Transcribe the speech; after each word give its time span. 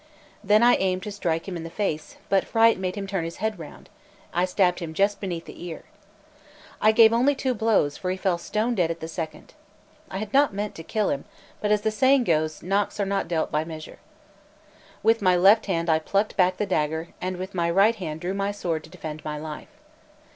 Then 0.43 0.63
I 0.63 0.77
aimed 0.77 1.03
to 1.03 1.11
strike 1.11 1.47
him 1.47 1.55
in 1.55 1.63
the 1.63 1.69
face; 1.69 2.17
but 2.27 2.43
fright 2.43 2.79
made 2.79 2.95
him 2.95 3.05
turn 3.05 3.23
his 3.23 3.35
head 3.37 3.59
round; 3.59 3.87
and 4.33 4.41
I 4.41 4.45
stabbed 4.45 4.79
him 4.79 4.95
just 4.95 5.19
beneath 5.19 5.45
the 5.45 5.63
ear. 5.63 5.83
I 6.81 6.87
only 7.11 7.35
gave 7.35 7.43
two 7.43 7.53
blows, 7.53 7.97
for 7.97 8.09
he 8.09 8.17
fell 8.17 8.39
stone 8.39 8.73
dead 8.73 8.89
at 8.89 8.99
the 8.99 9.07
second. 9.07 9.53
I 10.09 10.17
had 10.17 10.33
not 10.33 10.55
meant 10.55 10.73
to 10.73 10.83
kill 10.83 11.11
him; 11.11 11.25
but 11.59 11.71
as 11.71 11.81
the 11.81 11.91
saying 11.91 12.23
goes, 12.23 12.63
knocks 12.63 12.99
are 12.99 13.05
not 13.05 13.27
dealt 13.27 13.51
by 13.51 13.63
measure. 13.63 13.99
With 15.03 15.21
my 15.21 15.35
left 15.35 15.67
hand 15.67 15.87
I 15.87 15.99
plucked 15.99 16.35
back 16.35 16.57
the 16.57 16.65
dagger, 16.65 17.09
and 17.21 17.37
with 17.37 17.53
my 17.53 17.69
right 17.69 17.97
hand 17.97 18.21
drew 18.21 18.33
my 18.33 18.51
sword 18.51 18.83
to 18.85 18.89
defend 18.89 19.23
my 19.23 19.37
life. 19.37 19.69